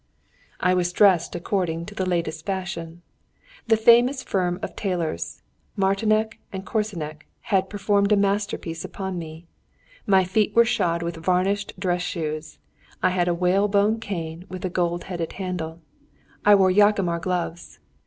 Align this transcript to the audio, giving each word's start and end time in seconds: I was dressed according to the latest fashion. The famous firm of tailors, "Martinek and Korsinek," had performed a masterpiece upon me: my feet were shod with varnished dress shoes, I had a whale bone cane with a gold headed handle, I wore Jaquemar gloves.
I 0.59 0.73
was 0.73 0.91
dressed 0.91 1.35
according 1.35 1.85
to 1.85 1.93
the 1.93 2.07
latest 2.09 2.43
fashion. 2.43 3.03
The 3.67 3.77
famous 3.77 4.23
firm 4.23 4.57
of 4.63 4.75
tailors, 4.75 5.43
"Martinek 5.77 6.39
and 6.51 6.65
Korsinek," 6.65 7.27
had 7.41 7.69
performed 7.69 8.11
a 8.11 8.15
masterpiece 8.17 8.83
upon 8.83 9.19
me: 9.19 9.45
my 10.07 10.23
feet 10.23 10.55
were 10.55 10.65
shod 10.65 11.03
with 11.03 11.17
varnished 11.17 11.79
dress 11.79 12.01
shoes, 12.01 12.57
I 13.03 13.11
had 13.11 13.27
a 13.27 13.35
whale 13.35 13.67
bone 13.67 13.99
cane 13.99 14.45
with 14.49 14.65
a 14.65 14.71
gold 14.71 15.03
headed 15.03 15.33
handle, 15.33 15.81
I 16.43 16.55
wore 16.55 16.71
Jaquemar 16.71 17.19
gloves. 17.19 17.77